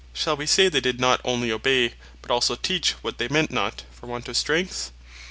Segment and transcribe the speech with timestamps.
[0.13, 1.93] Shall we say they did not onely obey,
[2.23, 4.91] but also teach what they meant not, for want of strength?